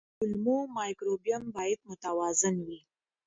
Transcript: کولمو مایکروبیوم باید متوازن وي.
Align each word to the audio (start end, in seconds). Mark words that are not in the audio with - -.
کولمو 0.17 0.57
مایکروبیوم 0.77 1.43
باید 1.55 1.79
متوازن 1.89 2.55
وي. 2.67 2.79